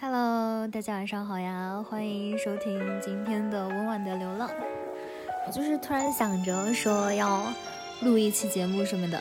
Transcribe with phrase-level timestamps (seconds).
[0.00, 4.48] Hello，大家晚上好呀，欢迎收听今天的温婉的流浪。
[5.44, 7.52] 我就是突然想着说要
[8.02, 9.20] 录一期节目什么的，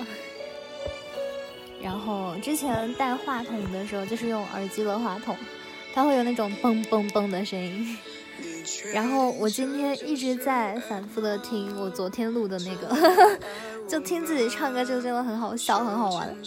[1.81, 5.35] 然后之前带话筒的时候就是用耳机的话筒，
[5.95, 7.97] 它会有那种嘣嘣嘣的声音。
[8.93, 13.39] 然后我今天一直在反复的听我昨天录的那个，
[13.89, 16.37] 就听自己唱歌就真的很好笑，很好玩，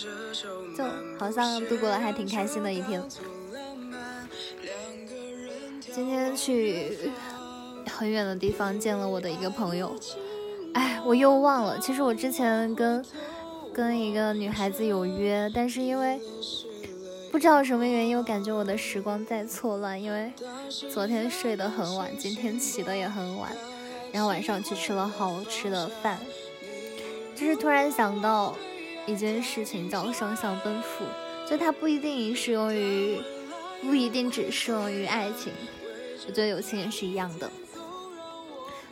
[0.77, 0.85] 就
[1.19, 3.03] 好像度过了还挺开心的一天。
[6.37, 6.93] 去
[7.87, 9.95] 很远的地方见了我的一个朋友，
[10.75, 11.79] 哎，我又忘了。
[11.79, 13.05] 其实我之前跟
[13.73, 16.21] 跟一个女孩子有约，但是因为
[17.31, 20.01] 不知道什么原因，我感觉我的时光在错乱。
[20.01, 20.33] 因为
[20.91, 23.53] 昨天睡得很晚，今天起的也很晚，
[24.13, 26.19] 然后晚上去吃了好吃的饭。
[27.35, 28.55] 就是突然想到
[29.07, 31.05] 一件事情，叫双向奔赴，
[31.49, 33.19] 就它不一定适用于，
[33.83, 35.53] 不一定只适用于爱情。
[36.27, 37.51] 我觉得友情也是一样的。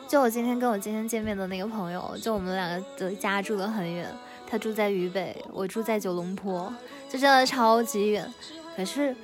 [0.08, 4.10] 就我今天跟我今天见面的那个朋友，就我们两个的家住得很远，
[4.46, 6.72] 他住在渝北，我住在九龙坡，
[7.10, 8.32] 就真的超级远。
[8.74, 9.14] 可是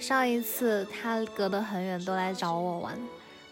[0.00, 2.98] 上一次他隔得很远都来找我玩，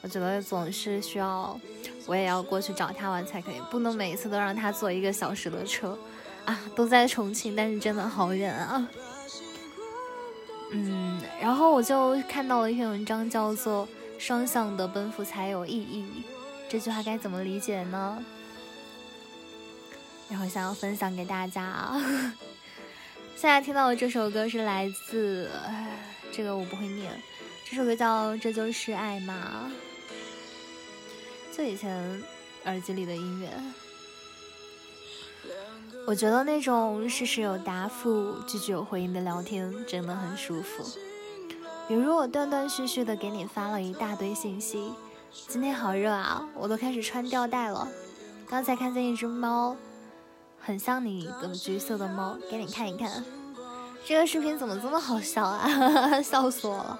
[0.02, 1.58] 我觉得总是需要
[2.06, 5.96] 我也要过去找他玩才可以，不能每一次都让他坐一个小时的车
[6.44, 6.58] 啊！
[6.74, 8.88] 都在重庆，但是真的好远啊。
[10.72, 16.24] 嗯，然后我就看到了一篇文章，叫做“双向的奔赴才有意义”。
[16.68, 18.24] 这句话该怎么理解呢？
[20.28, 22.00] 然后想要分享给大家啊。
[23.36, 25.48] 现在听到的这首歌是来自……
[26.32, 27.12] 这个我不会念。
[27.68, 29.70] 这首歌叫《这就是爱吗》？
[31.56, 32.22] 就以前
[32.64, 33.48] 耳机里的音乐。
[36.06, 40.84] 我觉得那种事事有答复、句句有回应的聊天真的很舒服。
[41.88, 44.92] 比如我断断续续的给你发了一大堆信息，
[45.48, 47.88] 今天好热啊，我都开始穿吊带了。
[48.48, 49.76] 刚才看见一只猫，
[50.60, 53.24] 很像你的橘色的猫，给你看一看。
[54.06, 55.66] 这个视频怎么这么好笑啊？
[56.20, 56.98] 笑死我了。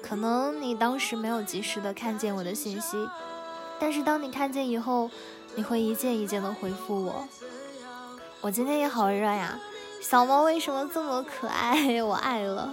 [0.00, 2.96] 可能你当时没有及时的看见我的信息，
[3.80, 5.10] 但是当你看见以后，
[5.58, 7.26] 你会一件一件的回复我。
[8.40, 9.58] 我今天也好热呀，
[10.00, 11.98] 小猫为什么这么可爱？
[12.00, 12.72] 我爱了，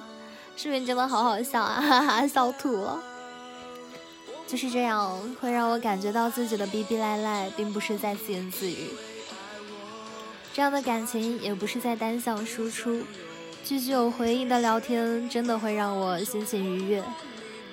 [0.55, 3.01] 视频真的好好笑啊， 哈哈，笑吐了。
[4.45, 8.91] 就是这样，会让我感觉到自己的逼逼赖赖，并不是在自言自语。
[10.53, 13.01] 这样的感情也不是在单向输出，
[13.63, 17.03] 句句有回应的聊天，真的会让我心情愉悦。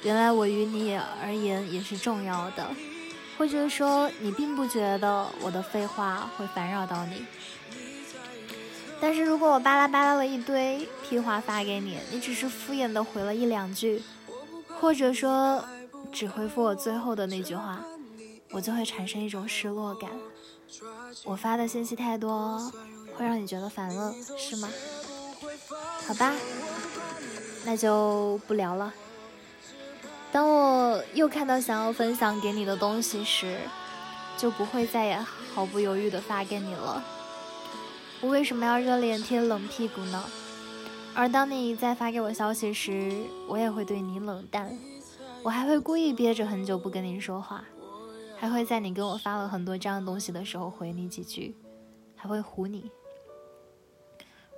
[0.05, 2.67] 原来我于你而言也是重要的，
[3.43, 7.27] 或者说你并不觉得我的废话会烦扰到你。
[9.01, 14.01] 但是如果我巴拉巴拉了一堆屁话发给你，你只是敷衍的回了一两句，
[14.81, 15.65] 或者说
[16.13, 17.85] 只回复我最后的那句话，
[18.53, 20.09] 我就会产生一种失落感。
[21.25, 22.73] 我发的信息太多，
[23.17, 24.69] 会让你觉得烦了，是吗？
[26.07, 26.33] 好吧，
[27.65, 28.95] 那就不聊了。
[30.33, 33.59] 当我又看到想要分享给你的东西时，
[34.39, 35.19] 就不会再也
[35.55, 37.05] 毫不犹豫的发给你了。
[38.23, 40.25] 我为什么要热脸贴冷屁股呢？
[41.15, 43.13] 而当你再发给我消息时，
[43.47, 44.75] 我也会对你冷淡，
[45.43, 47.63] 我还会故意憋着很久不跟你说话，
[48.39, 51.55] 还会在你给我发了很多这样东西的时候回你几句，
[52.17, 52.91] 还会唬你。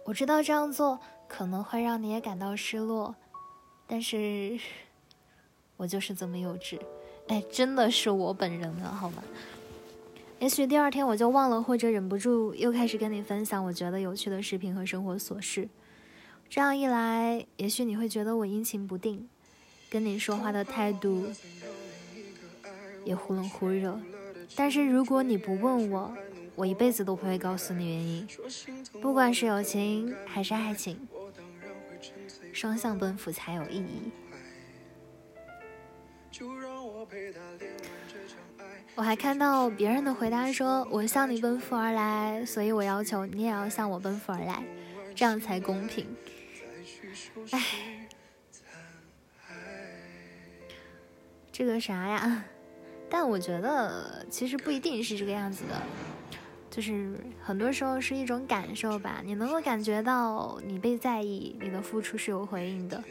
[0.05, 3.17] 我知道这样做可能会让你也感到失落，
[3.89, 4.57] 但是
[5.77, 6.79] 我就是这么幼稚，
[7.29, 9.23] 哎，真的是我本人了，好吗？
[10.41, 15.69] 也许第二天我就忘了，或者忍不住又开始跟你分享我觉得有趣的视频和生活琐事。
[16.51, 19.29] 这样一来，也许你会觉得我阴晴不定，
[19.89, 21.27] 跟你说话的态度
[23.05, 23.99] 也忽冷忽热。
[24.55, 26.15] 但是如果你不问我，
[26.55, 28.29] 我一辈子都不会告诉你原因。
[29.01, 30.97] 不管是友情还是爱情，
[32.53, 34.13] 双向奔赴才有意义。
[38.97, 44.63] 我还看到别人的回答说：“我向你奔赴而来，所以我要求你也要向我奔赴而来，
[45.15, 46.07] 这样才公平。”
[47.51, 48.07] 哎，
[51.51, 52.45] 这个啥呀？
[53.11, 55.81] 但我觉得其实不一定是这个样子的，
[56.71, 59.21] 就是很多时候是一种感受吧。
[59.25, 63.03] 你能够感觉到你被在意，你的付出是有回应的。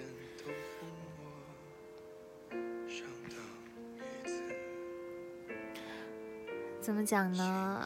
[6.83, 7.81] 怎么讲呢？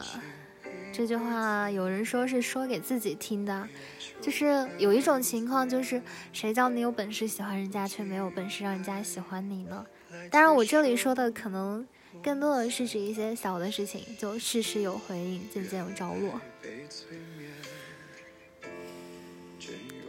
[0.92, 3.68] 这句话有人说是说给自己听的，
[4.20, 6.02] 就是有一种情况，就是
[6.32, 9.86] 谁叫你有本事喜欢人家，却没有本事让人家喜欢你呢？
[10.32, 11.86] 当然，我这里说的可能
[12.20, 16.40] 更多的是指一些小的事情，就事事有回应，件件有着落。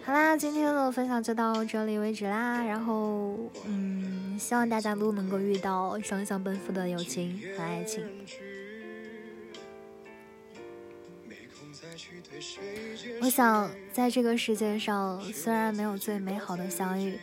[0.03, 2.63] 好啦，今天的分享就到这里为止啦。
[2.63, 8.03] 然后，嗯，希望大家都能够遇到双向奔赴的友情和爱情。
[13.21, 17.19] 我想，在这个世界上，虽然没有最美好的相遇，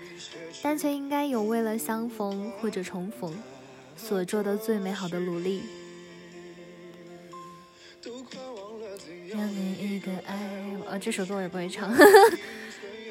[0.62, 3.34] 但却应该有为了相逢或者重逢
[3.96, 5.62] 所做的最美好的努力。
[9.28, 11.92] 让你一个爱，呃，这首歌我也不会唱。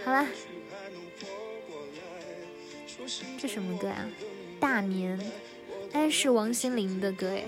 [0.03, 0.25] 好啦，
[3.37, 4.07] 这什么歌呀？
[4.59, 5.19] 大眠，
[5.91, 7.43] 哎，是王心凌的歌哎。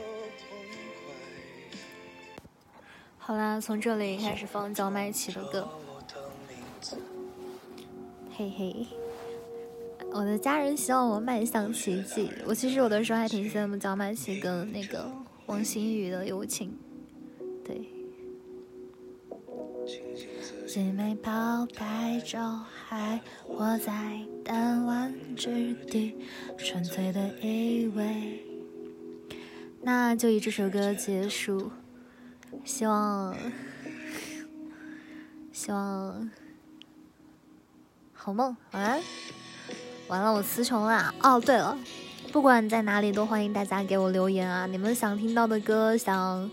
[3.28, 5.68] 好啦，从这里开始放焦麦琪的歌。
[8.32, 8.88] 嘿嘿，
[10.14, 12.32] 我的家人希望我迈向奇迹。
[12.46, 15.12] 我其实有的时候还挺羡慕焦麦琪跟那个
[15.46, 16.74] 王心宇的友情。
[17.66, 17.82] 对。
[20.66, 26.16] 姐妹泡白照，还活在弹丸之地，
[26.58, 28.42] 纯粹的以为。
[29.82, 31.70] 那就以这首歌结束。
[32.64, 33.36] 希望，
[35.52, 36.30] 希望
[38.14, 39.02] 好梦，晚安。
[40.08, 41.14] 完了，我词穷了。
[41.22, 41.78] 哦，对了，
[42.32, 44.66] 不管在哪里，都欢迎大家给我留言啊！
[44.66, 46.50] 你们想听到的歌，想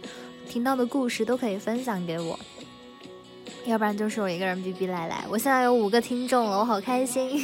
[0.48, 2.38] 听到的故事，都可以分享给我。
[3.64, 5.24] 要不然就是我一个人逼逼赖赖。
[5.28, 7.40] 我现在有五个听众了，我好开心。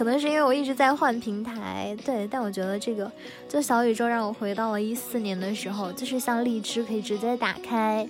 [0.00, 2.26] 可能是因为我一直在换平台，对。
[2.26, 3.12] 但我觉得这个，
[3.46, 8.08] 就小宇宙让我回到了一四年的时候，就是像荔枝可以直接打开，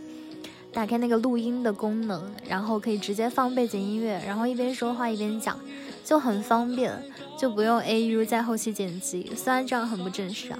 [0.73, 5.59] 打开那个录音的功能，然后可以直接放背景音乐，然后一边说话一边讲，
[6.05, 6.97] 就很方便，
[7.37, 9.33] 就不用 AU 在后期剪辑。
[9.35, 10.59] 虽然这样很不正式啊，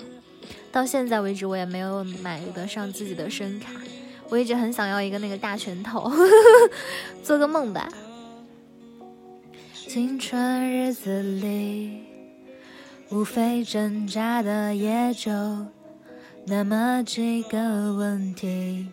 [0.73, 3.71] 到现在为止我也没有买得上自己的声卡。
[4.29, 6.11] 我一直很想要一个那个大拳头，
[7.23, 7.89] 做个梦吧。
[9.93, 12.05] 青春日子里，
[13.09, 15.33] 无非挣扎的也就
[16.47, 18.87] 那么几个问题。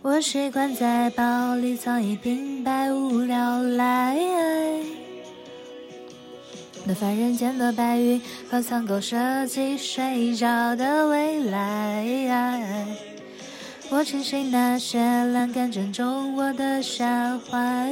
[0.00, 4.16] 我习惯在包里藏一瓶百无聊赖。
[6.84, 13.05] 那凡人间的白云和苍狗设计睡着的未来，
[13.96, 17.90] 我庆幸那些栏杆正中我的下怀。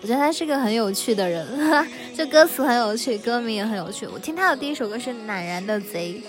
[0.00, 1.44] 我觉得他是个很有趣的人，
[2.16, 4.06] 就歌词很有趣，歌名也很有趣。
[4.06, 6.22] 我听他的第一首歌是《懒然的贼》，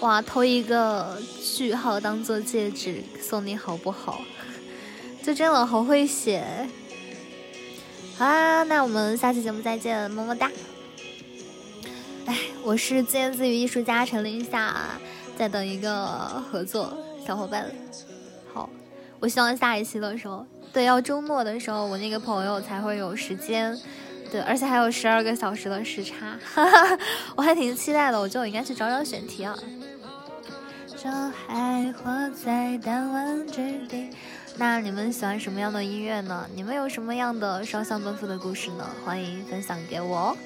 [0.00, 1.18] 哇，偷一个
[1.54, 4.22] 句号当做戒指送你好不好？
[5.22, 6.42] 就真的好会写。
[8.16, 10.50] 好啦，那我们下期节目再见，么么哒！
[12.24, 14.98] 哎，我是自言自语艺术家陈林夏，
[15.38, 16.16] 在等一个
[16.50, 16.96] 合作
[17.26, 17.66] 小伙伴。
[18.52, 18.68] 好，
[19.20, 23.76] 我希望下一期的时候，对，要周末的时候，我那个朋友才会有时间。
[24.30, 26.98] 对，而且还有十二个小时的时差，哈哈，
[27.36, 28.18] 我还挺期待的。
[28.18, 29.54] 我觉得我应该去找找选题啊。
[30.96, 34.08] 就还活在弹丸之地。
[34.56, 36.46] 那你们喜欢什么样的音乐呢？
[36.54, 38.88] 你们有什么样的双向奔赴的故事呢？
[39.04, 40.36] 欢迎分享给我哦。